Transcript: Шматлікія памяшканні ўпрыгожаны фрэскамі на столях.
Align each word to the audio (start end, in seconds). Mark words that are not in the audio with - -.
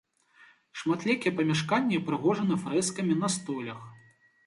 Шматлікія 0.81 1.35
памяшканні 1.41 2.01
ўпрыгожаны 2.01 2.61
фрэскамі 2.65 3.23
на 3.25 3.35
столях. 3.39 3.79